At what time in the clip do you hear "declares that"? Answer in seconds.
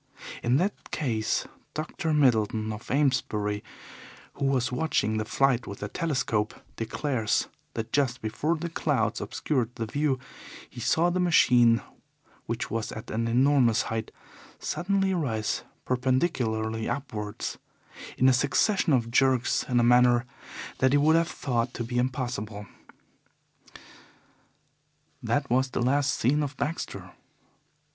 6.75-7.93